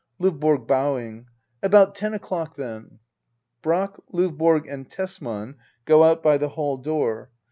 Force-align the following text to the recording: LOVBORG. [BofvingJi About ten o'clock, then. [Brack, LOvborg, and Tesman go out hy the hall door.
LOVBORG. 0.17 0.65
[BofvingJi 0.65 1.25
About 1.61 1.93
ten 1.93 2.15
o'clock, 2.15 2.55
then. 2.55 2.97
[Brack, 3.61 3.97
LOvborg, 4.11 4.65
and 4.67 4.89
Tesman 4.89 5.57
go 5.85 6.03
out 6.03 6.23
hy 6.23 6.39
the 6.39 6.49
hall 6.49 6.77
door. 6.77 7.29